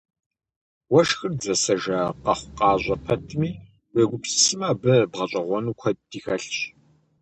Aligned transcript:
Уэшхыр 0.93 1.33
дызэсэжа 1.39 1.99
къэхъукъащӏэ 2.23 2.95
пэтми, 3.05 3.51
уегупсысмэ, 3.93 4.65
абы 4.71 4.93
бгъэщӏэгъуэну 5.11 5.77
куэди 5.79 6.19
хэлъщ. 6.23 6.55